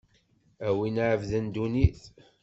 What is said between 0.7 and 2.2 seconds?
win iɛebbden ddunit.